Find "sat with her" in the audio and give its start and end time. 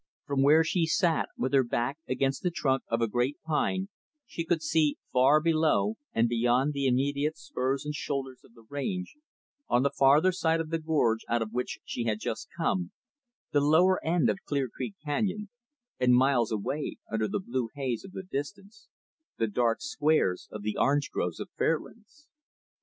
0.87-1.63